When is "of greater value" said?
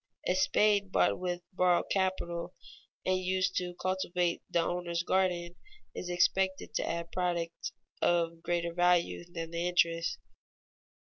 8.01-9.23